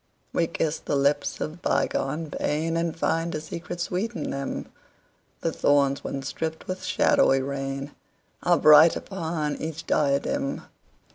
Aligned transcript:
We 0.33 0.47
kiss 0.47 0.79
the 0.79 0.95
lips 0.95 1.39
of 1.39 1.61
bygone 1.61 2.31
painAnd 2.31 2.95
find 2.95 3.35
a 3.35 3.39
secret 3.39 3.79
sweet 3.79 4.15
in 4.15 4.31
them:The 4.31 5.51
thorns 5.51 6.03
once 6.03 6.31
dripped 6.31 6.65
with 6.65 6.83
shadowy 6.83 7.41
rainAre 7.41 8.59
bright 8.59 8.95
upon 8.95 9.57
each 9.57 9.85
diadem. 9.85 10.63